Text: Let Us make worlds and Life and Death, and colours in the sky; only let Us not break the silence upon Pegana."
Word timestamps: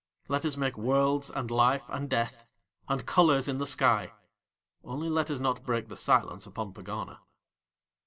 Let 0.27 0.45
Us 0.45 0.57
make 0.57 0.79
worlds 0.79 1.29
and 1.29 1.51
Life 1.51 1.83
and 1.87 2.09
Death, 2.09 2.49
and 2.89 3.05
colours 3.05 3.47
in 3.47 3.59
the 3.59 3.67
sky; 3.67 4.13
only 4.83 5.09
let 5.09 5.29
Us 5.29 5.37
not 5.37 5.63
break 5.63 5.89
the 5.89 5.95
silence 5.95 6.47
upon 6.47 6.73
Pegana." 6.73 7.19